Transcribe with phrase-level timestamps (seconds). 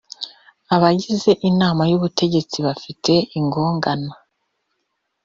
[0.75, 4.11] abagize inama y ubutegetsi bafite igongana